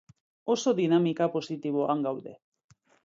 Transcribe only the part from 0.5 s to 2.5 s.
Oso dinamika positiboan gaude.